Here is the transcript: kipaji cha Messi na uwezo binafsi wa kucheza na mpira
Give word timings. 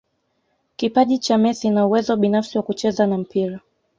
kipaji 0.75 1.17
cha 1.17 1.37
Messi 1.37 1.69
na 1.69 1.85
uwezo 1.87 2.15
binafsi 2.17 2.57
wa 2.57 2.63
kucheza 2.63 3.07
na 3.07 3.17
mpira 3.17 3.59